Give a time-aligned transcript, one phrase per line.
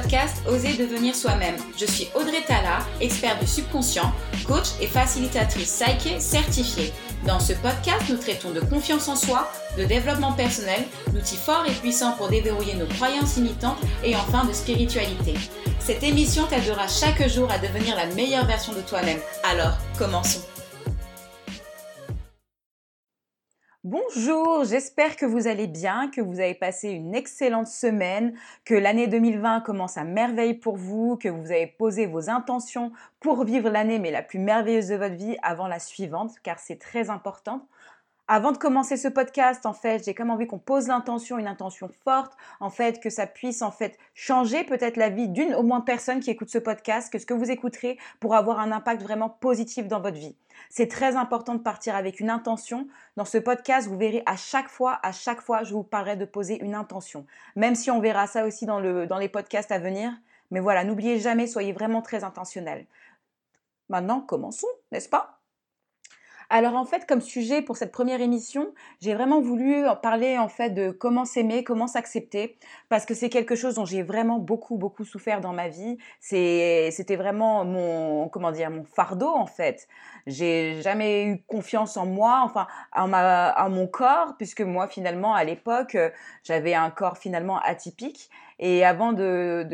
[0.00, 1.56] podcast Oser devenir soi-même.
[1.78, 4.12] Je suis Audrey Tala, experte du subconscient,
[4.46, 6.92] coach et facilitatrice Psyche certifiée.
[7.26, 11.72] Dans ce podcast, nous traitons de confiance en soi, de développement personnel, d'outils forts et
[11.72, 15.34] puissants pour déverrouiller nos croyances limitantes et enfin de spiritualité.
[15.78, 19.20] Cette émission t'aidera chaque jour à devenir la meilleure version de toi-même.
[19.44, 20.42] Alors, commençons.
[23.88, 29.06] Bonjour, j'espère que vous allez bien, que vous avez passé une excellente semaine, que l'année
[29.06, 34.00] 2020 commence à merveille pour vous, que vous avez posé vos intentions pour vivre l'année
[34.00, 37.68] mais la plus merveilleuse de votre vie avant la suivante, car c'est très important.
[38.28, 41.88] Avant de commencer ce podcast, en fait, j'ai comme envie qu'on pose l'intention, une intention
[42.02, 45.80] forte, en fait, que ça puisse en fait changer peut-être la vie d'une au moins
[45.80, 49.30] personne qui écoute ce podcast, que ce que vous écouterez pour avoir un impact vraiment
[49.30, 50.34] positif dans votre vie.
[50.70, 52.88] C'est très important de partir avec une intention.
[53.16, 56.24] Dans ce podcast, vous verrez à chaque fois, à chaque fois, je vous parlerai de
[56.24, 57.26] poser une intention.
[57.54, 60.12] Même si on verra ça aussi dans, le, dans les podcasts à venir.
[60.50, 62.86] Mais voilà, n'oubliez jamais, soyez vraiment très intentionnel.
[63.88, 65.35] Maintenant, commençons, n'est-ce pas?
[66.48, 70.70] Alors en fait, comme sujet pour cette première émission, j'ai vraiment voulu parler en fait
[70.70, 72.56] de comment s'aimer, comment s'accepter,
[72.88, 75.98] parce que c'est quelque chose dont j'ai vraiment beaucoup beaucoup souffert dans ma vie.
[76.20, 79.88] c'était vraiment mon comment dire mon fardeau en fait.
[80.26, 85.34] J'ai jamais eu confiance en moi, enfin en, ma, en mon corps, puisque moi finalement
[85.34, 85.96] à l'époque
[86.44, 89.68] j'avais un corps finalement atypique et avant de,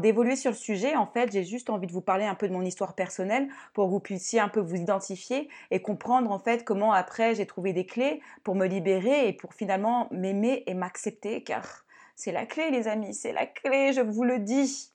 [0.00, 2.54] d'évoluer sur le sujet, en fait, j'ai juste envie de vous parler un peu de
[2.54, 6.64] mon histoire personnelle pour que vous puissiez un peu vous identifier et comprendre en fait
[6.64, 11.42] comment après j'ai trouvé des clés pour me libérer et pour finalement m'aimer et m'accepter,
[11.42, 11.84] car
[12.16, 14.90] c'est la clé, les amis, c'est la clé, je vous le dis.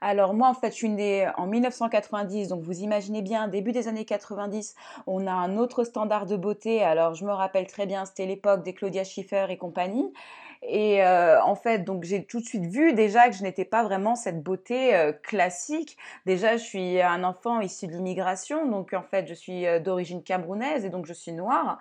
[0.00, 3.86] Alors moi en fait je suis née en 1990, donc vous imaginez bien, début des
[3.88, 4.74] années 90,
[5.06, 6.82] on a un autre standard de beauté.
[6.82, 10.12] Alors je me rappelle très bien, c'était l'époque des Claudia Schiffer et compagnie.
[10.66, 13.82] Et euh, en fait, donc j'ai tout de suite vu déjà que je n'étais pas
[13.82, 15.98] vraiment cette beauté euh, classique.
[16.24, 20.22] Déjà, je suis un enfant issu de l'immigration, donc en fait, je suis euh, d'origine
[20.22, 21.78] camerounaise et donc je suis noire.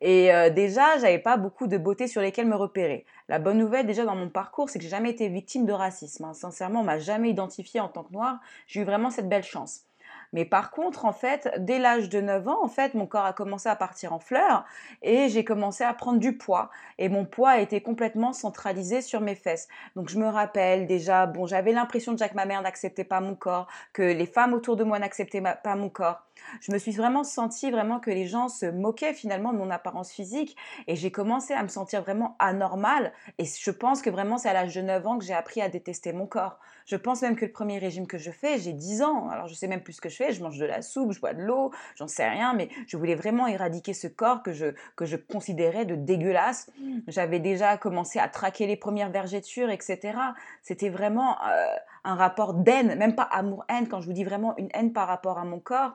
[0.00, 3.06] Et déjà, j'avais pas beaucoup de beauté sur lesquelles me repérer.
[3.28, 6.24] La bonne nouvelle déjà dans mon parcours, c'est que j'ai jamais été victime de racisme.
[6.24, 6.34] Hein.
[6.34, 8.40] Sincèrement, on m'a jamais identifiée en tant que noire.
[8.66, 9.84] J'ai eu vraiment cette belle chance.
[10.32, 13.32] Mais par contre, en fait, dès l'âge de 9 ans, en fait, mon corps a
[13.32, 14.64] commencé à partir en fleurs
[15.02, 16.70] et j'ai commencé à prendre du poids.
[16.98, 19.68] Et mon poids a été complètement centralisé sur mes fesses.
[19.96, 23.34] Donc je me rappelle déjà, bon, j'avais l'impression déjà que ma mère n'acceptait pas mon
[23.34, 26.22] corps, que les femmes autour de moi n'acceptaient pas mon corps.
[26.60, 30.10] Je me suis vraiment sentie vraiment que les gens se moquaient finalement de mon apparence
[30.12, 30.56] physique
[30.86, 33.12] et j'ai commencé à me sentir vraiment anormale.
[33.38, 35.68] Et je pense que vraiment c'est à l'âge de 9 ans que j'ai appris à
[35.68, 36.58] détester mon corps.
[36.86, 39.28] Je pense même que le premier régime que je fais, j'ai 10 ans.
[39.28, 40.32] Alors je sais même plus ce que je fais.
[40.32, 42.54] Je mange de la soupe, je bois de l'eau, j'en sais rien.
[42.54, 44.66] Mais je voulais vraiment éradiquer ce corps que je,
[44.96, 46.70] que je considérais de dégueulasse.
[47.08, 50.18] J'avais déjà commencé à traquer les premières vergetures, etc.
[50.62, 51.66] C'était vraiment euh,
[52.04, 55.38] un rapport d'haine, même pas amour-haine, quand je vous dis vraiment une haine par rapport
[55.38, 55.92] à mon corps.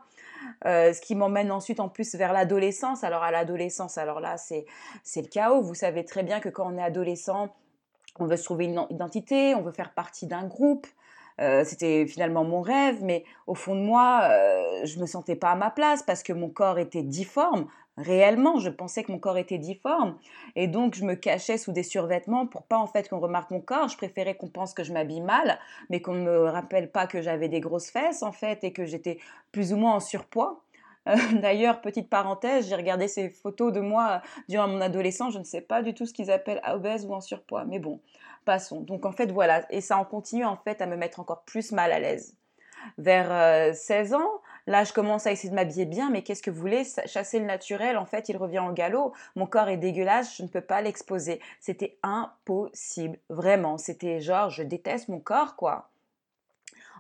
[0.66, 3.04] Euh, ce qui m'emmène ensuite en plus vers l'adolescence.
[3.04, 4.66] Alors à l'adolescence, alors là, c'est
[5.16, 5.62] le chaos.
[5.62, 7.50] Vous savez très bien que quand on est adolescent,
[8.20, 10.88] on veut se trouver une identité, on veut faire partie d'un groupe.
[11.40, 15.52] Euh, c'était finalement mon rêve, mais au fond de moi, euh, je me sentais pas
[15.52, 17.68] à ma place parce que mon corps était difforme.
[17.98, 20.18] Réellement, je pensais que mon corps était difforme
[20.56, 23.60] et donc je me cachais sous des survêtements pour pas en fait qu'on remarque mon
[23.60, 23.88] corps.
[23.88, 25.58] Je préférais qu'on pense que je m'habille mal,
[25.90, 28.86] mais qu'on ne me rappelle pas que j'avais des grosses fesses en fait et que
[28.86, 29.18] j'étais
[29.52, 30.62] plus ou moins en surpoids.
[31.08, 35.34] Euh, d'ailleurs, petite parenthèse, j'ai regardé ces photos de moi durant mon adolescence.
[35.34, 38.00] Je ne sais pas du tout ce qu'ils appellent obèse ou en surpoids, mais bon,
[38.46, 38.82] passons.
[38.82, 41.72] Donc en fait voilà, et ça en continue en fait à me mettre encore plus
[41.72, 42.36] mal à l'aise.
[42.98, 46.52] Vers 16 euh, ans, Là, je commence à essayer de m'habiller bien, mais qu'est-ce que
[46.52, 46.84] vous voulez?
[47.06, 49.14] Chasser le naturel, en fait, il revient en galop.
[49.36, 51.40] Mon corps est dégueulasse, je ne peux pas l'exposer.
[51.62, 53.78] C'était impossible, vraiment.
[53.78, 55.90] C'était genre, je déteste mon corps, quoi.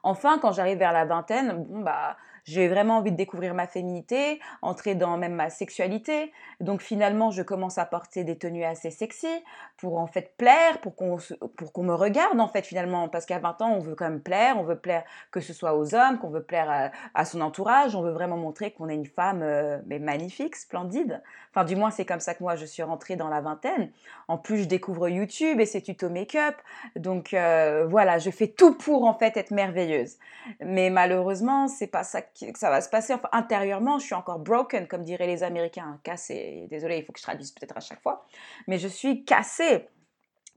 [0.04, 2.16] Enfin, quand j'arrive vers la vingtaine, bon, bah,
[2.48, 6.32] j'ai vraiment envie de découvrir ma féminité, entrer dans même ma sexualité.
[6.62, 9.28] Donc finalement, je commence à porter des tenues assez sexy
[9.76, 13.72] pour en fait plaire, pour qu'on me regarde en fait finalement parce qu'à 20 ans,
[13.74, 16.44] on veut quand même plaire, on veut plaire que ce soit aux hommes, qu'on veut
[16.44, 20.56] plaire à, son entourage, on veut vraiment montrer qu'on est une femme euh, mais magnifique,
[20.56, 21.22] splendide.
[21.52, 23.92] Enfin du moins, c'est comme ça que moi je suis rentrée dans la vingtaine.
[24.30, 26.56] En plus, je découvre YouTube et ses tutos make-up.
[26.96, 30.18] Donc euh, voilà, je fais tout pour en fait être merveilleuse.
[30.62, 32.22] Mais malheureusement, c'est pas ça
[32.56, 33.13] ça va se passer.
[33.13, 36.68] Enfin, intérieurement, je suis encore broken, comme diraient les Américains, cassé.
[36.69, 38.25] Désolée, il faut que je traduise peut-être à chaque fois.
[38.68, 39.88] Mais je suis cassée.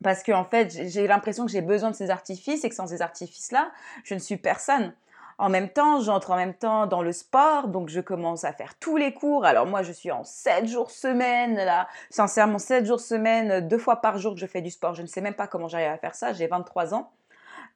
[0.03, 2.87] Parce que, en fait, j'ai l'impression que j'ai besoin de ces artifices et que sans
[2.87, 3.71] ces artifices-là,
[4.05, 4.95] je ne suis personne.
[5.37, 8.75] En même temps, j'entre en même temps dans le sport, donc je commence à faire
[8.79, 9.47] tous les cours.
[9.47, 11.89] Alors moi, je suis en 7 jours semaine, là.
[12.11, 14.95] Sincèrement, 7 jours semaine, deux fois par jour que je fais du sport.
[14.95, 16.35] Je ne sais même pas comment j'arrive à faire ça.
[16.35, 17.11] J'ai 23 ans.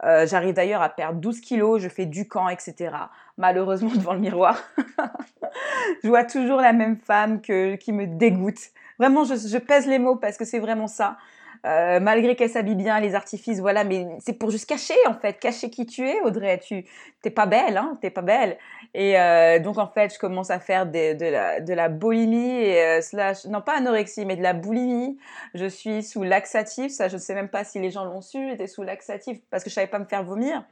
[0.03, 2.91] Euh, j'arrive d'ailleurs à perdre 12 kilos, je fais du camp, etc.
[3.39, 4.59] Malheureusement, devant le miroir,
[6.03, 8.59] je vois toujours la même femme qui me dégoûte.
[8.99, 11.17] Vraiment, je pèse les mots parce que c'est vraiment ça.
[11.65, 15.39] Euh, malgré qu'elle s'habille bien, les artifices, voilà, mais c'est pour juste cacher en fait,
[15.39, 16.59] cacher qui tu es, Audrey.
[16.59, 16.85] Tu
[17.23, 18.59] t'es pas belle, hein, t'es pas belle.
[18.93, 22.83] Et euh, donc en fait, je commence à faire de, la, de la boulimie et
[22.83, 25.19] euh, slash, non pas anorexie, mais de la boulimie.
[25.55, 28.47] Je suis sous laxatif, ça je ne sais même pas si les gens l'ont su.
[28.51, 30.65] J'étais sous laxatif parce que je savais pas me faire vomir.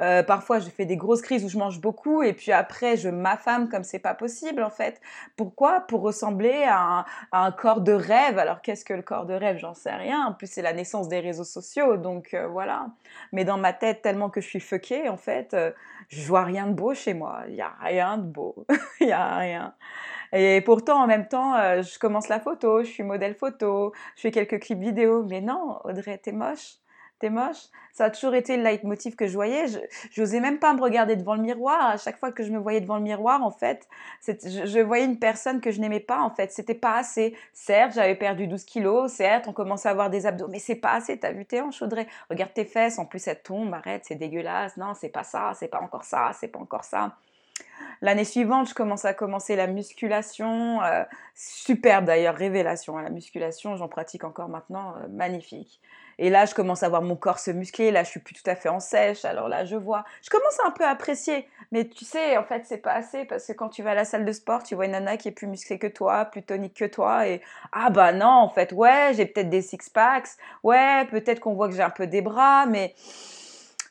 [0.00, 3.08] Euh, parfois, je fais des grosses crises où je mange beaucoup et puis après, je
[3.08, 5.00] m'affame comme c'est pas possible en fait.
[5.36, 5.80] Pourquoi?
[5.80, 8.38] Pour ressembler à un, corps de rêve.
[8.38, 9.58] Alors, qu'est-ce que le corps de rêve?
[9.58, 10.26] J'en sais rien.
[10.26, 12.88] En plus, c'est la naissance des réseaux sociaux, donc euh, voilà.
[13.32, 15.70] Mais dans ma tête, tellement que je suis fuckée, en fait, euh,
[16.08, 17.42] je vois rien de beau chez moi.
[17.48, 18.66] Il y a rien de beau.
[19.00, 19.74] Il y a rien.
[20.32, 24.30] Et pourtant, en même temps, je commence la photo, je suis modèle photo, je fais
[24.32, 25.24] quelques clips vidéo.
[25.24, 26.78] Mais non, Audrey, t'es moche
[27.18, 27.68] t'es moche.
[27.92, 29.66] Ça a toujours été le leitmotiv que je voyais.
[29.68, 31.80] Je n'osais même pas me regarder devant le miroir.
[31.86, 33.88] À chaque fois que je me voyais devant le miroir, en fait,
[34.26, 36.52] je, voyais une personne que je n'aimais pas, en fait.
[36.52, 37.34] C'était pas assez.
[37.54, 39.12] Certes, j'avais perdu 12 kilos.
[39.12, 40.48] Certes, on commençait à avoir des abdos.
[40.48, 41.18] Mais c'est pas assez.
[41.18, 42.98] T'as vu tes hanches, Audrey Regarde tes fesses.
[42.98, 43.72] En plus, elles tombent.
[43.72, 44.76] Arrête, c'est dégueulasse.
[44.76, 45.52] Non, c'est pas ça.
[45.54, 46.32] C'est pas encore ça.
[46.34, 47.16] C'est pas encore ça.
[48.02, 50.82] L'année suivante, je commence à commencer la musculation.
[50.82, 51.04] Euh,
[51.34, 52.98] superbe d'ailleurs, révélation.
[52.98, 54.94] Hein, la musculation, j'en pratique encore maintenant.
[54.96, 55.80] Euh, magnifique.
[56.18, 57.90] Et là, je commence à voir mon corps se muscler.
[57.90, 59.24] Là, je suis plus tout à fait en sèche.
[59.24, 60.04] Alors là, je vois.
[60.22, 61.48] Je commence un peu à apprécier.
[61.72, 64.04] Mais tu sais, en fait, c'est pas assez parce que quand tu vas à la
[64.04, 66.74] salle de sport, tu vois une nana qui est plus musclée que toi, plus tonique
[66.74, 67.26] que toi.
[67.28, 67.42] Et
[67.72, 70.28] ah bah non, en fait, ouais, j'ai peut-être des six packs.
[70.62, 72.94] Ouais, peut-être qu'on voit que j'ai un peu des bras, mais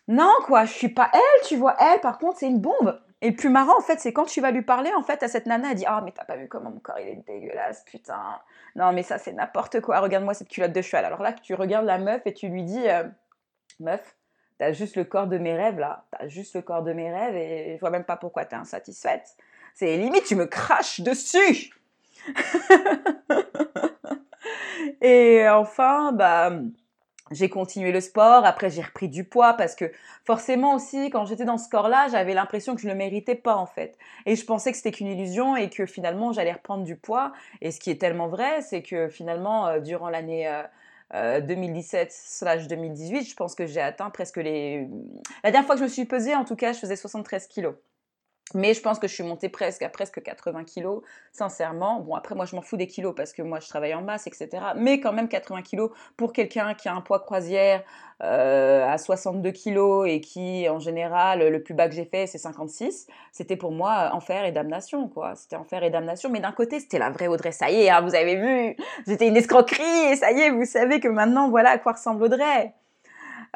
[0.07, 1.75] non, quoi, je suis pas elle, tu vois.
[1.79, 2.99] Elle, par contre, c'est une bombe.
[3.25, 5.27] Et le plus marrant, en fait, c'est quand tu vas lui parler, en fait, à
[5.27, 7.83] cette nana, elle dit Ah, mais t'as pas vu comment mon corps il est dégueulasse,
[7.83, 8.39] putain.
[8.75, 9.99] Non, mais ça, c'est n'importe quoi.
[9.99, 11.05] Regarde-moi cette culotte de cheval.
[11.05, 13.03] Alors là, tu regardes la meuf et tu lui dis euh,
[13.79, 14.15] Meuf,
[14.59, 16.05] t'as juste le corps de mes rêves, là.
[16.11, 19.35] T'as juste le corps de mes rêves et je vois même pas pourquoi t'es insatisfaite.
[19.73, 21.73] C'est limite, tu me craches dessus
[25.01, 26.51] Et enfin, bah
[27.35, 29.91] j'ai continué le sport, après j'ai repris du poids parce que
[30.23, 33.55] forcément aussi quand j'étais dans ce corps-là, j'avais l'impression que je ne le méritais pas
[33.55, 33.97] en fait.
[34.25, 37.33] Et je pensais que c'était qu'une illusion et que finalement j'allais reprendre du poids.
[37.61, 40.49] Et ce qui est tellement vrai, c'est que finalement euh, durant l'année
[41.13, 44.87] 2017/2018, euh, euh, je pense que j'ai atteint presque les...
[45.43, 47.75] La dernière fois que je me suis pesée, en tout cas, je faisais 73 kilos.
[48.53, 51.01] Mais je pense que je suis montée presque à presque 80 kilos,
[51.31, 51.99] sincèrement.
[52.01, 54.27] Bon, après, moi, je m'en fous des kilos parce que moi, je travaille en masse,
[54.27, 54.49] etc.
[54.75, 57.83] Mais quand même, 80 kilos pour quelqu'un qui a un poids croisière
[58.21, 62.37] euh, à 62 kilos et qui, en général, le plus bas que j'ai fait, c'est
[62.37, 63.07] 56.
[63.31, 65.33] C'était pour moi enfer et damnation, quoi.
[65.35, 66.29] C'était enfer et damnation.
[66.29, 67.51] Mais d'un côté, c'était la vraie Audrey.
[67.51, 68.77] Ça y est, hein, vous avez vu,
[69.07, 72.23] j'étais une escroquerie et ça y est, vous savez que maintenant, voilà à quoi ressemble
[72.23, 72.73] Audrey.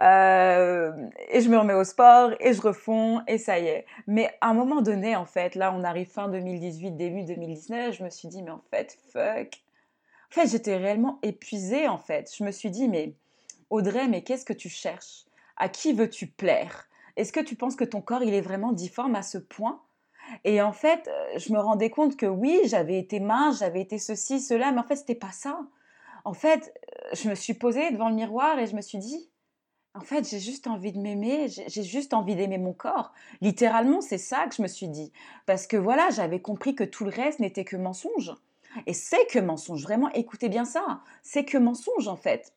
[0.01, 3.85] Euh, et je me remets au sport et je refonds et ça y est.
[4.07, 8.03] Mais à un moment donné, en fait, là, on arrive fin 2018, début 2019, je
[8.03, 9.61] me suis dit, mais en fait, fuck.
[10.31, 12.33] En fait, j'étais réellement épuisée, en fait.
[12.37, 13.13] Je me suis dit, mais
[13.69, 15.25] Audrey, mais qu'est-ce que tu cherches?
[15.57, 16.87] À qui veux-tu plaire?
[17.17, 19.81] Est-ce que tu penses que ton corps, il est vraiment difforme à ce point?
[20.43, 23.97] Et en fait, euh, je me rendais compte que oui, j'avais été mince, j'avais été
[23.97, 25.59] ceci, cela, mais en fait, c'était pas ça.
[26.23, 29.29] En fait, euh, je me suis posée devant le miroir et je me suis dit,
[29.95, 33.11] en fait, j'ai juste envie de m'aimer, j'ai juste envie d'aimer mon corps.
[33.41, 35.11] Littéralement, c'est ça que je me suis dit.
[35.45, 38.31] Parce que voilà, j'avais compris que tout le reste n'était que mensonge.
[38.85, 41.01] Et c'est que mensonge, vraiment, écoutez bien ça.
[41.23, 42.53] C'est que mensonge, en fait.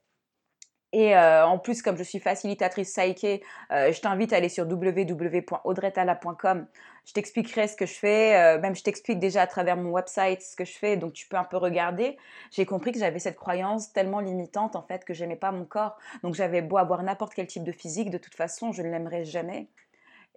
[0.93, 4.67] Et euh, en plus, comme je suis facilitatrice Saike, euh, je t'invite à aller sur
[4.67, 6.67] www.audretala.com.
[7.07, 10.43] Je t'expliquerai ce que je fais, euh, même je t'explique déjà à travers mon website
[10.43, 12.19] ce que je fais, donc tu peux un peu regarder.
[12.51, 15.97] J'ai compris que j'avais cette croyance tellement limitante en fait que j'aimais pas mon corps.
[16.23, 19.25] Donc j'avais beau avoir n'importe quel type de physique, de toute façon, je ne l'aimerais
[19.25, 19.69] jamais.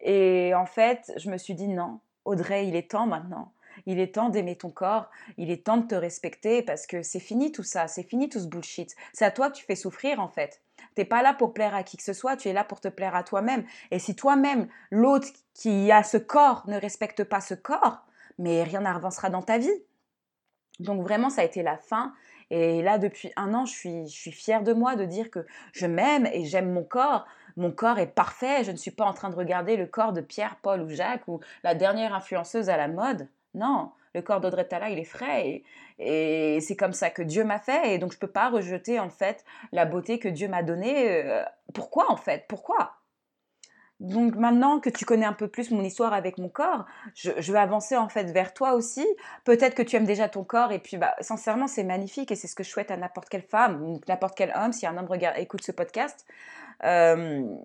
[0.02, 3.52] Et en fait, je me suis dit non, Audrey, il est temps maintenant.
[3.86, 7.20] Il est temps d'aimer ton corps, il est temps de te respecter parce que c'est
[7.20, 8.96] fini tout ça, c'est fini tout ce bullshit.
[9.14, 10.62] C'est à toi que tu fais souffrir en fait.
[10.96, 12.88] T'es pas là pour plaire à qui que ce soit, tu es là pour te
[12.88, 13.66] plaire à toi-même.
[13.92, 18.06] Et si toi-même, l'autre qui a ce corps ne respecte pas ce corps,
[18.38, 19.84] mais rien n'avancera dans ta vie.
[20.80, 22.14] Donc vraiment, ça a été la fin.
[22.52, 25.46] Et là, depuis un an, je suis, je suis fière de moi de dire que
[25.72, 27.26] je m'aime et j'aime mon corps.
[27.58, 28.64] Mon corps est parfait.
[28.64, 31.28] Je ne suis pas en train de regarder le corps de Pierre, Paul ou Jacques
[31.28, 33.28] ou la dernière influenceuse à la mode.
[33.56, 35.64] Non, le corps d'Audrey Tala, il est frais
[35.98, 39.00] et, c'est comme ça que Dieu m'a fait et donc je ne peux pas rejeter
[39.00, 41.24] en fait la beauté que Dieu m'a donnée.
[41.24, 41.44] Euh,
[41.74, 42.96] pourquoi en fait Pourquoi?
[44.02, 47.60] Donc maintenant que tu connais un peu plus mon histoire avec mon corps, je, vais
[47.60, 49.06] avancer en fait vers toi aussi.
[49.46, 52.48] Peut-être que tu aimes déjà ton corps et puis bah, sincèrement c'est magnifique et c'est
[52.48, 55.08] ce que je souhaite à n'importe quelle femme ou n'importe quel homme si un homme
[55.08, 56.26] regarde, écoute ce podcast.
[56.84, 57.56] Euh,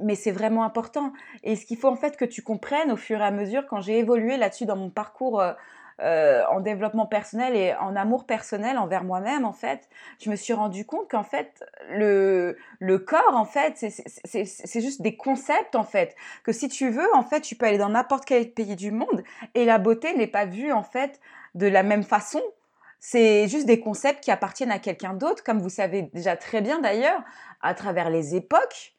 [0.00, 1.12] mais c'est vraiment important.
[1.42, 3.80] Et ce qu'il faut en fait que tu comprennes au fur et à mesure quand
[3.80, 5.52] j'ai évolué là-dessus dans mon parcours euh,
[6.00, 9.88] euh, en développement personnel et en amour personnel envers moi-même, en fait,
[10.20, 15.16] je me suis rendu compte qu'en fait, le, le corps, en fait, c'est juste des
[15.16, 16.16] concepts, en fait.
[16.44, 19.22] Que si tu veux, en fait, tu peux aller dans n'importe quel pays du monde
[19.54, 21.20] et la beauté n'est pas vue, en fait,
[21.54, 22.42] de la même façon.
[22.98, 26.80] C'est juste des concepts qui appartiennent à quelqu'un d'autre, comme vous savez déjà très bien
[26.80, 27.22] d'ailleurs,
[27.60, 28.94] à travers les époques.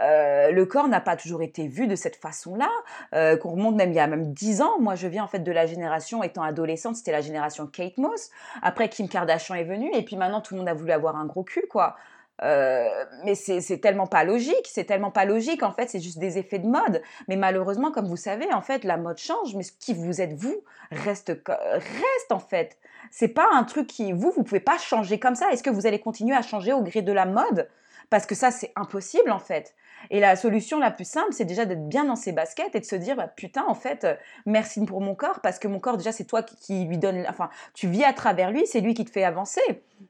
[0.00, 2.70] Euh, le corps n'a pas toujours été vu de cette façon-là,
[3.14, 4.78] euh, qu'on remonte même il y a même dix ans.
[4.80, 8.30] Moi, je viens en fait de la génération, étant adolescente, c'était la génération Kate Moss.
[8.62, 11.26] Après, Kim Kardashian est venue, et puis maintenant, tout le monde a voulu avoir un
[11.26, 11.96] gros cul, quoi.
[12.44, 12.86] Euh,
[13.24, 16.60] mais c'est tellement pas logique, c'est tellement pas logique, en fait, c'est juste des effets
[16.60, 17.02] de mode.
[17.26, 20.34] Mais malheureusement, comme vous savez, en fait, la mode change, mais ce qui vous êtes
[20.34, 20.62] vous
[20.92, 22.78] reste, reste en fait.
[23.10, 25.50] C'est pas un truc qui, vous, vous pouvez pas changer comme ça.
[25.50, 27.68] Est-ce que vous allez continuer à changer au gré de la mode?
[28.10, 29.74] Parce que ça, c'est impossible, en fait.
[30.10, 32.84] Et la solution la plus simple, c'est déjà d'être bien dans ses baskets et de
[32.84, 34.14] se dire, bah, putain, en fait, euh,
[34.46, 37.50] merci pour mon corps, parce que mon corps, déjà, c'est toi qui lui donne, enfin,
[37.74, 39.60] tu vis à travers lui, c'est lui qui te fait avancer.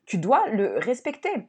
[0.07, 1.47] Tu dois le respecter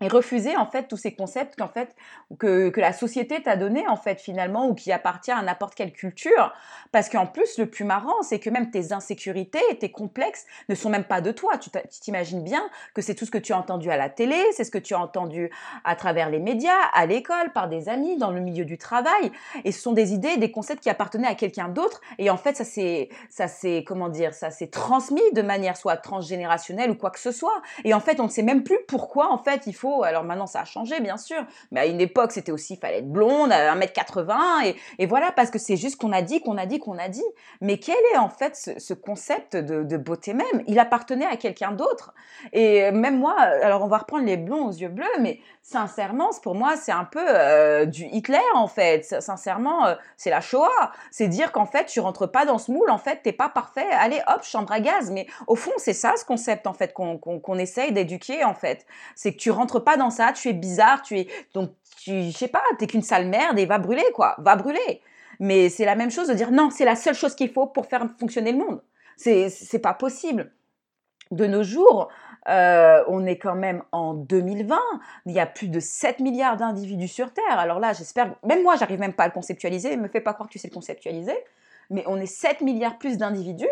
[0.00, 1.94] et refuser en fait tous ces concepts qu'en fait
[2.38, 5.92] que, que la société t'a donné en fait finalement ou qui appartient à n'importe quelle
[5.92, 6.52] culture.
[6.92, 10.90] Parce qu'en plus le plus marrant c'est que même tes insécurités tes complexes ne sont
[10.90, 11.58] même pas de toi.
[11.58, 14.64] Tu t'imagines bien que c'est tout ce que tu as entendu à la télé c'est
[14.64, 15.50] ce que tu as entendu
[15.84, 19.32] à travers les médias à l'école par des amis dans le milieu du travail.
[19.64, 22.00] Et ce sont des idées des concepts qui appartenaient à quelqu'un d'autre.
[22.18, 25.96] Et en fait ça c'est ça c'est comment dire ça s'est transmis de manière soit
[25.96, 27.62] transgénérationnelle ou quoi que ce soit.
[27.84, 30.46] Et en fait on ne sait même plus pourquoi en fait il faut alors maintenant,
[30.46, 31.44] ça a changé, bien sûr.
[31.70, 34.66] Mais à une époque, c'était aussi, il fallait être blonde, 1m80.
[34.66, 37.08] Et, et voilà, parce que c'est juste qu'on a dit, qu'on a dit, qu'on a
[37.08, 37.24] dit.
[37.60, 40.46] Mais quel est en fait ce, concept de, beauté même?
[40.66, 42.14] Il appartenait à quelqu'un d'autre.
[42.52, 46.54] Et même moi, alors on va reprendre les blonds aux yeux bleus, mais sincèrement, pour
[46.54, 49.04] moi, c'est un peu euh, du Hitler, en fait.
[49.20, 50.92] Sincèrement, euh, c'est la Shoah.
[51.10, 53.86] C'est dire qu'en fait, tu rentres pas dans ce moule, en fait, t'es pas parfait.
[53.92, 55.10] Allez, hop, chambre à gaz.
[55.10, 58.86] Mais au fond, c'est ça ce concept, en fait, qu'on essaye d'éduquer, en fait.
[59.14, 62.48] C'est que tu rentres pas dans ça, tu es bizarre, tu es donc tu sais
[62.48, 65.02] pas, t'es qu'une sale merde et va brûler quoi, va brûler.
[65.40, 67.86] Mais c'est la même chose de dire non, c'est la seule chose qu'il faut pour
[67.86, 68.82] faire fonctionner le monde.
[69.16, 70.52] C'est c'est pas possible.
[71.30, 72.08] De nos jours,
[72.48, 74.78] euh, on est quand même en 2020.
[75.26, 77.58] Il y a plus de 7 milliards d'individus sur Terre.
[77.58, 79.96] Alors là, j'espère, même moi, j'arrive même pas à le conceptualiser.
[79.96, 81.36] Me fais pas croire que tu sais le conceptualiser.
[81.90, 83.68] Mais on est 7 milliards plus d'individus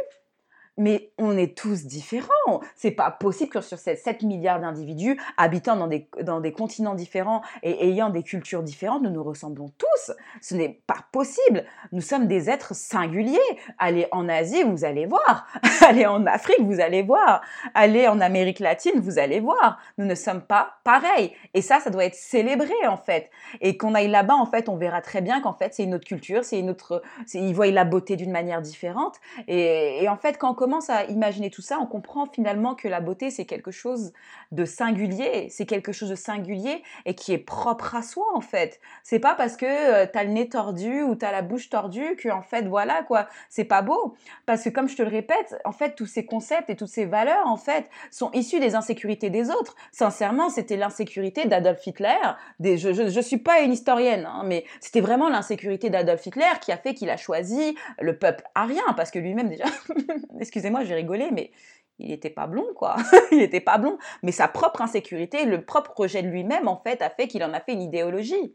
[0.77, 2.61] mais on est tous différents.
[2.75, 7.89] C'est pas possible que sur ces 7 milliards d'individus habitant dans des, continents différents et
[7.89, 10.13] ayant des cultures différentes, nous nous ressemblons tous.
[10.41, 11.65] Ce n'est pas possible.
[11.93, 13.39] Nous sommes des êtres singuliers.
[13.79, 15.47] Allez en Asie, vous allez voir.
[15.87, 17.41] Allez en Afrique, vous allez voir.
[17.75, 19.79] Allez en Amérique latine, vous allez voir.
[19.99, 21.33] Nous ne sommes pas pareils.
[21.55, 23.31] Et ça, ça doit être célébré en fait.
[23.61, 26.07] Et qu'on aille là-bas, en fait, on verra très bien qu'en fait, c'est une autre
[26.07, 27.03] culture, c'est une autre.
[27.35, 29.17] Ils voient la beauté d'une manière différente.
[29.49, 33.31] Et, en fait, quand commence à imaginer tout ça, on comprend finalement que la beauté,
[33.31, 34.13] c'est quelque chose
[34.51, 38.81] de singulier, c'est quelque chose de singulier et qui est propre à soi, en fait.
[39.05, 41.71] C'est pas parce que euh, tu as le nez tordu ou tu as la bouche
[41.71, 44.17] tordue que, en fait, voilà, quoi, c'est pas beau.
[44.45, 47.05] Parce que, comme je te le répète, en fait, tous ces concepts et toutes ces
[47.05, 49.77] valeurs, en fait, sont issus des insécurités des autres.
[49.93, 52.19] Sincèrement, c'était l'insécurité d'Adolf Hitler.
[52.59, 56.77] Je, je, suis pas une historienne, hein, mais c'était vraiment l'insécurité d'Adolf Hitler qui a
[56.77, 59.67] fait qu'il a choisi le peuple arien, parce que lui-même, déjà,
[60.57, 61.51] excusez-moi, j'ai rigolé, mais
[61.99, 62.97] il n'était pas blond, quoi.
[63.31, 63.99] il n'était pas blond.
[64.23, 67.53] Mais sa propre insécurité, le propre rejet de lui-même, en fait, a fait qu'il en
[67.53, 68.55] a fait une idéologie.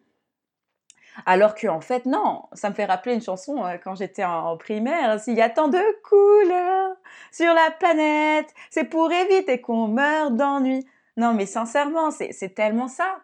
[1.27, 2.43] Alors que, en fait, non.
[2.53, 5.19] Ça me fait rappeler une chanson euh, quand j'étais en, primaire.
[5.19, 6.95] S'il y a tant de couleurs
[7.31, 10.87] sur la planète, c'est pour éviter qu'on meure d'ennui.
[11.17, 13.19] Non, mais sincèrement, c'est tellement ça.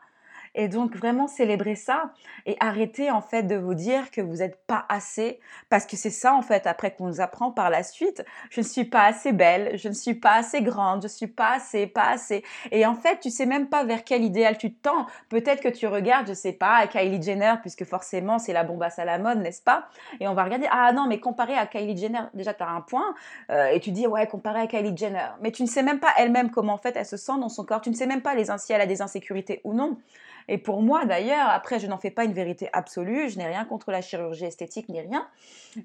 [0.57, 2.11] Et donc vraiment célébrer ça
[2.47, 6.09] et arrêter en fait de vous dire que vous n'êtes pas assez parce que c'est
[6.09, 8.25] ça en fait après qu'on nous apprend par la suite.
[8.49, 11.51] Je ne suis pas assez belle, je ne suis pas assez grande, je suis pas
[11.51, 12.43] assez, pas assez.
[12.71, 15.05] Et en fait, tu sais même pas vers quel idéal tu te tends.
[15.29, 19.05] Peut-être que tu regardes, je sais pas, Kylie Jenner puisque forcément c'est la bombasse à
[19.05, 19.87] la mode, n'est-ce pas?
[20.19, 22.81] Et on va regarder, ah non, mais comparé à Kylie Jenner, déjà tu as un
[22.81, 23.13] point
[23.51, 25.27] euh, et tu dis ouais, comparé à Kylie Jenner.
[25.39, 27.63] Mais tu ne sais même pas elle-même comment en fait elle se sent dans son
[27.63, 29.97] corps, tu ne sais même pas les si elle a des insécurités ou non.
[30.47, 33.29] Et pour moi, d'ailleurs, après, je n'en fais pas une vérité absolue.
[33.29, 35.27] Je n'ai rien contre la chirurgie esthétique ni rien.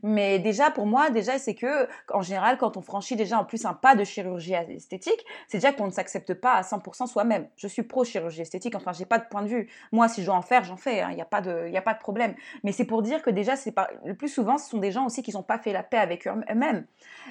[0.03, 3.65] Mais déjà, pour moi, déjà, c'est que, en général, quand on franchit déjà en plus
[3.65, 7.49] un pas de chirurgie esthétique, c'est déjà qu'on ne s'accepte pas à 100% soi-même.
[7.57, 8.75] Je suis pro chirurgie esthétique.
[8.75, 9.69] Enfin, j'ai pas de point de vue.
[9.91, 11.01] Moi, si je dois en faire, j'en fais.
[11.01, 11.09] Hein.
[11.11, 12.35] Il n'y a pas de, a pas de problème.
[12.65, 15.07] Mais c'est pour dire que déjà, c'est pas, le plus souvent, ce sont des gens
[15.07, 16.87] aussi qui n'ont pas fait la paix avec eux-mêmes.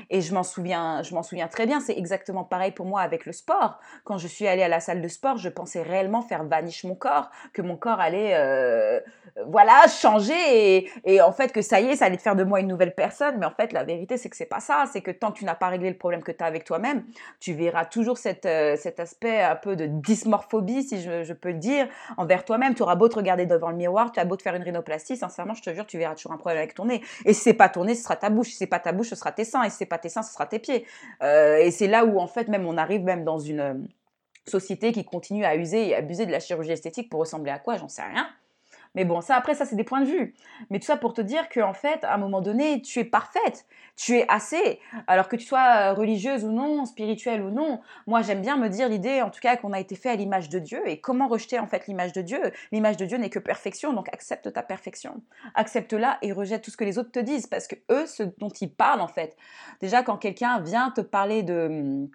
[0.09, 1.79] Et je m'en souviens, je m'en souviens très bien.
[1.79, 3.79] C'est exactement pareil pour moi avec le sport.
[4.03, 6.95] Quand je suis allée à la salle de sport, je pensais réellement faire vanish mon
[6.95, 7.20] corps,
[7.53, 8.99] que mon corps allait, euh,
[9.47, 12.59] voilà, changer et, en fait que ça y est, ça allait te faire de moi
[12.59, 13.37] une nouvelle personne.
[13.39, 14.85] Mais en fait, la vérité, c'est que c'est pas ça.
[14.91, 17.03] C'est que tant que tu n'as pas réglé le problème que tu as avec toi-même,
[17.39, 21.87] tu verras toujours euh, cet aspect un peu de dysmorphobie, si je, peux le dire,
[22.17, 22.73] envers toi-même.
[22.73, 25.17] Tu auras beau te regarder devant le miroir, tu as beau te faire une rhinoplastie,
[25.17, 27.01] sincèrement, je te jure, tu verras toujours un problème avec ton nez.
[27.25, 28.49] Et si c'est pas ton nez, ce sera ta bouche.
[28.49, 29.63] Si c'est pas ta bouche, ce sera tes seins.
[29.63, 30.85] Et si c'est pas tes seins, ce sera tes pieds.
[31.23, 33.87] Euh, et c'est là où en fait même on arrive même dans une
[34.47, 37.77] société qui continue à user et abuser de la chirurgie esthétique pour ressembler à quoi,
[37.77, 38.27] j'en sais rien.
[38.93, 40.33] Mais bon, ça après, ça c'est des points de vue.
[40.69, 43.65] Mais tout ça pour te dire qu'en fait, à un moment donné, tu es parfaite,
[43.95, 44.79] tu es assez.
[45.07, 48.67] Alors que tu sois euh, religieuse ou non, spirituelle ou non, moi j'aime bien me
[48.67, 50.81] dire l'idée, en tout cas, qu'on a été fait à l'image de Dieu.
[50.87, 52.39] Et comment rejeter en fait l'image de Dieu
[52.71, 55.21] L'image de Dieu n'est que perfection, donc accepte ta perfection.
[55.55, 58.49] Accepte-la et rejette tout ce que les autres te disent, parce que eux, ce dont
[58.49, 59.37] ils parlent en fait.
[59.79, 62.09] Déjà, quand quelqu'un vient te parler de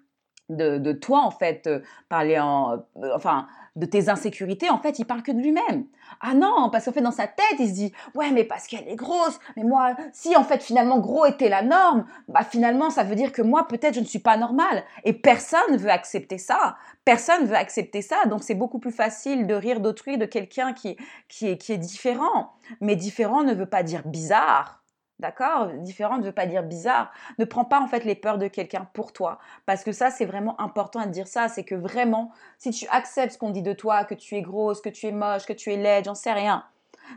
[0.49, 2.73] hum, de, toi, en fait, euh, parler en,
[3.03, 5.85] euh, enfin, de tes insécurités, en fait, il parle que de lui-même.
[6.21, 8.87] Ah non, parce qu'en fait, dans sa tête, il se dit, ouais, mais parce qu'elle
[8.87, 13.03] est grosse, mais moi, si en fait, finalement, gros était la norme, bah finalement, ça
[13.03, 14.83] veut dire que moi, peut-être, je ne suis pas normale.
[15.03, 16.77] Et personne ne veut accepter ça.
[17.05, 18.25] Personne ne veut accepter ça.
[18.25, 21.77] Donc, c'est beaucoup plus facile de rire d'autrui, de quelqu'un qui, qui, est, qui est
[21.77, 22.53] différent.
[22.81, 24.76] Mais différent ne veut pas dire bizarre.
[25.19, 25.69] D'accord?
[25.79, 27.11] Différent ne veut pas dire bizarre.
[27.39, 29.39] Ne prends pas en fait les peurs de quelqu'un pour toi.
[29.65, 31.47] Parce que ça, c'est vraiment important de dire ça.
[31.49, 34.79] C'est que vraiment, si tu acceptes ce qu'on dit de toi, que tu es grosse,
[34.79, 36.65] que tu es moche, que tu es laide, j'en sais rien.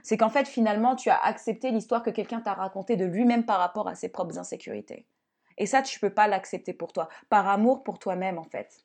[0.03, 3.59] C'est qu'en fait, finalement, tu as accepté l'histoire que quelqu'un t'a racontée de lui-même par
[3.59, 5.05] rapport à ses propres insécurités.
[5.59, 7.09] Et ça, tu ne peux pas l'accepter pour toi.
[7.29, 8.85] Par amour pour toi-même, en fait.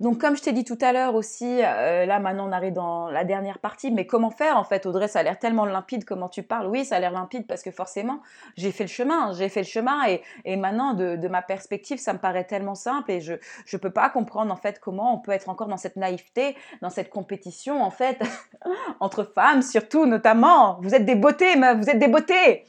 [0.00, 3.10] Donc, comme je t'ai dit tout à l'heure aussi, euh, là maintenant on arrive dans
[3.10, 4.86] la dernière partie, mais comment faire en fait?
[4.86, 6.68] Audrey, ça a l'air tellement limpide comment tu parles?
[6.68, 8.20] Oui, ça a l'air limpide parce que forcément,
[8.56, 11.98] j'ai fait le chemin, j'ai fait le chemin et, et maintenant de, de, ma perspective,
[11.98, 15.18] ça me paraît tellement simple et je ne peux pas comprendre en fait comment on
[15.18, 18.22] peut être encore dans cette naïveté, dans cette compétition en fait,
[19.00, 20.78] entre femmes surtout notamment.
[20.80, 22.64] Vous êtes des beautés, meuf, vous êtes des beautés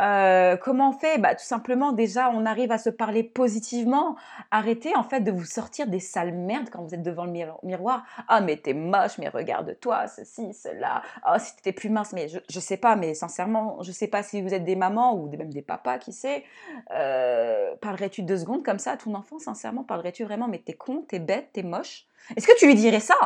[0.00, 1.18] euh, comment on fait?
[1.18, 4.16] Bah, Tout simplement, déjà, on arrive à se parler positivement.
[4.50, 8.04] Arrêtez en fait de vous sortir des sales merdes quand vous êtes devant le miroir.
[8.28, 11.02] Ah, mais t'es moche, mais regarde-toi, ceci, cela.
[11.22, 14.22] Ah, si t'étais plus mince, mais je, je sais pas, mais sincèrement, je sais pas
[14.22, 16.44] si vous êtes des mamans ou même des papas, qui sait.
[16.92, 21.04] Euh, parlerais-tu deux secondes comme ça à ton enfant, sincèrement Parlerais-tu vraiment, mais t'es con,
[21.08, 23.16] t'es bête, t'es moche Est-ce que tu lui dirais ça?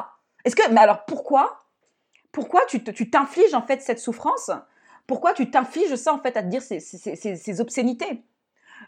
[0.44, 1.60] Est-ce que, mais alors pourquoi?
[2.32, 4.50] Pourquoi tu t'infliges en fait cette souffrance?
[5.06, 8.22] Pourquoi tu t'infliges ça en fait à te dire ces, obscénités?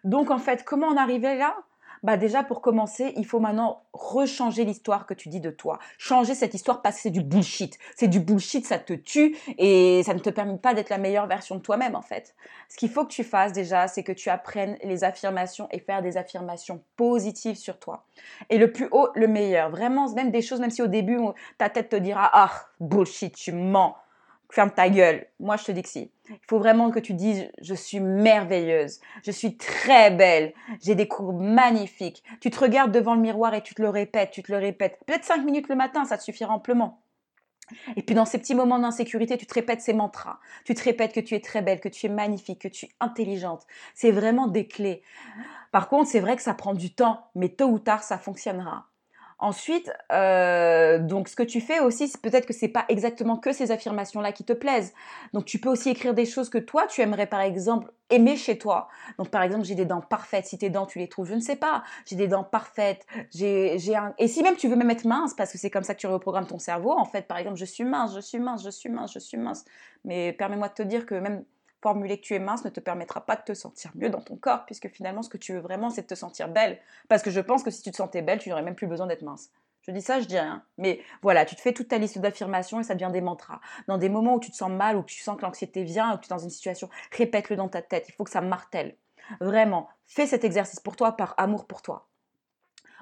[0.05, 1.57] Donc en fait, comment en arriver là?
[2.02, 5.79] Bah déjà pour commencer, il faut maintenant rechanger l'histoire que tu dis de toi.
[5.98, 7.79] Changer cette histoire parce que c'est du bullshit.
[7.96, 11.26] C'est du bullshit, ça te tue et ça ne te permet pas d'être la meilleure
[11.26, 12.35] version de toi-même en fait.
[12.68, 16.02] Ce qu'il faut que tu fasses déjà, c'est que tu apprennes les affirmations et faire
[16.02, 18.05] des affirmations positives sur toi.
[18.50, 19.70] Et le plus haut, le meilleur.
[19.70, 21.18] Vraiment, même des choses, même si au début
[21.59, 23.96] ta tête te dira ah bullshit, tu mens
[24.50, 25.26] ferme ta gueule.
[25.40, 26.11] Moi, je te dis que si.
[26.28, 31.06] Il faut vraiment que tu dises, je suis merveilleuse, je suis très belle, j'ai des
[31.06, 32.24] courbes magnifiques.
[32.40, 34.98] Tu te regardes devant le miroir et tu te le répètes, tu te le répètes.
[35.06, 37.00] Peut-être cinq minutes le matin, ça te suffira amplement.
[37.96, 40.38] Et puis dans ces petits moments d'insécurité, tu te répètes ces mantras.
[40.64, 42.90] Tu te répètes que tu es très belle, que tu es magnifique, que tu es
[43.00, 43.66] intelligente.
[43.94, 45.02] C'est vraiment des clés.
[45.72, 48.87] Par contre, c'est vrai que ça prend du temps, mais tôt ou tard, ça fonctionnera.
[49.38, 53.53] Ensuite, euh, donc ce que tu fais aussi, c'est peut-être que c'est pas exactement que
[53.53, 54.94] ces affirmations-là qui te plaisent.
[55.35, 58.57] Donc tu peux aussi écrire des choses que toi tu aimerais par exemple aimer chez
[58.57, 58.88] toi.
[59.18, 60.46] Donc par exemple, j'ai des dents parfaites.
[60.46, 61.83] Si tes dents tu les trouves, je ne sais pas.
[62.07, 63.07] J'ai des dents parfaites.
[63.31, 64.14] J'ai, j'ai un...
[64.18, 66.07] Et si même tu veux même être mince, parce que c'est comme ça que tu
[66.07, 66.92] reprogrammes ton cerveau.
[66.92, 69.37] En fait, par exemple, je suis mince, je suis mince, je suis mince, je suis
[69.37, 69.66] mince.
[70.07, 71.44] Mais permets-moi de te dire que même
[71.87, 74.35] formuler que tu es mince ne te permettra pas de te sentir mieux dans ton
[74.35, 76.81] corps, puisque finalement, ce que tu veux vraiment, c'est de te sentir belle.
[77.09, 79.07] Parce que je pense que si tu te sentais belle, tu n'aurais même plus besoin
[79.07, 79.53] d'être mince.
[79.83, 80.64] Je dis ça, je dis rien.
[80.79, 83.61] Mais voilà, tu te fais toute ta liste d'affirmations et ça devient des mantras.
[83.87, 86.18] Dans des moments où tu te sens mal, où tu sens que l'anxiété vient, où
[86.18, 88.07] tu es dans une situation, répète-le dans ta tête.
[88.09, 88.96] Il faut que ça martèle.
[89.40, 92.09] Vraiment, fais cet exercice pour toi par amour pour toi.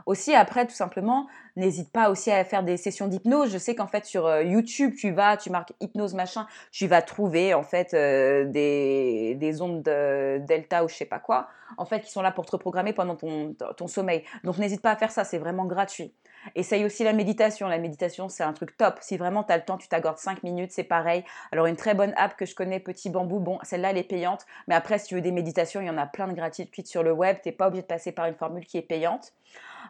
[0.07, 1.27] Aussi, après, tout simplement,
[1.57, 3.53] n'hésite pas aussi à faire des sessions d'hypnose.
[3.53, 7.03] Je sais qu'en fait, sur euh, YouTube, tu vas, tu marques hypnose machin, tu vas
[7.03, 11.85] trouver en fait euh, des, des, ondes de delta ou je sais pas quoi, en
[11.85, 14.25] fait, qui sont là pour te reprogrammer pendant ton, ton sommeil.
[14.43, 16.13] Donc, n'hésite pas à faire ça, c'est vraiment gratuit.
[16.55, 17.69] Essaye aussi la méditation.
[17.69, 18.99] La méditation, c'est un truc top.
[19.01, 21.25] Si vraiment tu as le temps, tu t'accordes 5 minutes, c'est pareil.
[21.53, 24.45] Alors, une très bonne app que je connais, Petit Bambou, bon, celle-là, elle est payante.
[24.69, 27.03] Mais après, si tu veux des méditations, il y en a plein de gratuites sur
[27.03, 27.39] le web.
[27.43, 29.33] Tu n'es pas obligé de passer par une formule qui est payante.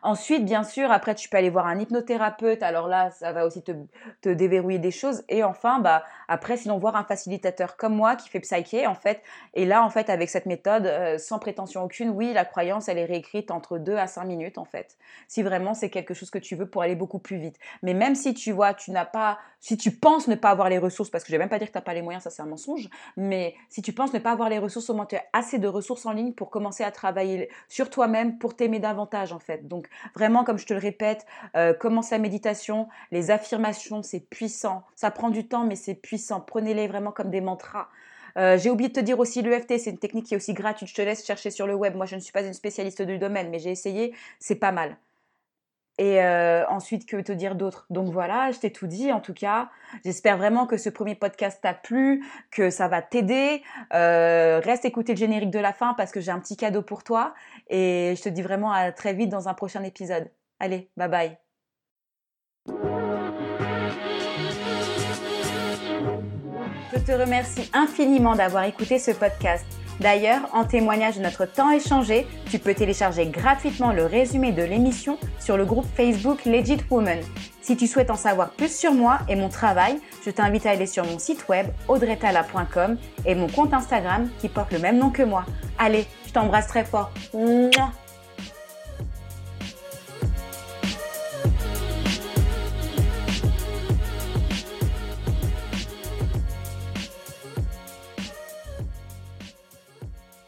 [0.02, 2.62] Ensuite, bien sûr, après, tu peux aller voir un hypnothérapeute.
[2.62, 5.22] Alors là, ça va aussi te, déverrouiller des choses.
[5.28, 9.22] Et enfin, bah, après, sinon, voir un facilitateur comme moi qui fait psyché, en fait.
[9.54, 12.98] Et là, en fait, avec cette méthode, euh, sans prétention aucune, oui, la croyance, elle
[12.98, 14.96] est réécrite entre 2 à 5 minutes, en fait.
[15.28, 17.56] Si vraiment c'est quelque chose que tu veux pour aller beaucoup plus vite.
[17.82, 20.76] Mais même si tu vois, tu n'as pas, si tu penses ne pas avoir les
[20.76, 22.28] ressources, parce que je vais même pas dire que tu n'as pas les moyens, ça
[22.28, 25.16] c'est un mensonge, mais si tu penses ne pas avoir les ressources, au moins tu
[25.16, 29.32] as assez de ressources en ligne pour commencer à travailler sur toi-même, pour t'aimer davantage,
[29.32, 29.66] en fait.
[29.66, 34.84] Donc, Vraiment, comme je te le répète, euh, commence la méditation, les affirmations, c'est puissant.
[34.94, 36.40] Ça prend du temps, mais c'est puissant.
[36.40, 37.88] Prenez-les vraiment comme des mantras.
[38.36, 40.88] Euh, j'ai oublié de te dire aussi l'EFT, c'est une technique qui est aussi gratuite.
[40.88, 41.94] Je te laisse chercher sur le web.
[41.96, 44.14] Moi, je ne suis pas une spécialiste du domaine, mais j'ai essayé.
[44.38, 44.96] C'est pas mal.
[45.98, 47.86] Et euh, ensuite, que te dire d'autre?
[47.90, 49.70] Donc voilà, je t'ai tout dit en tout cas.
[50.04, 53.62] J'espère vraiment que ce premier podcast t'a plu, que ça va t'aider.
[53.92, 57.04] Euh, reste écouter le générique de la fin parce que j'ai un petit cadeau pour
[57.04, 57.34] toi.
[57.68, 60.30] Et je te dis vraiment à très vite dans un prochain épisode.
[60.58, 61.38] Allez, bye bye.
[66.92, 69.66] Je te remercie infiniment d'avoir écouté ce podcast.
[70.00, 75.18] D'ailleurs, en témoignage de notre temps échangé, tu peux télécharger gratuitement le résumé de l'émission
[75.40, 77.18] sur le groupe Facebook Legit Woman.
[77.62, 80.86] Si tu souhaites en savoir plus sur moi et mon travail, je t'invite à aller
[80.86, 85.22] sur mon site web audretala.com et mon compte Instagram qui porte le même nom que
[85.22, 85.46] moi.
[85.78, 87.10] Allez, je t'embrasse très fort.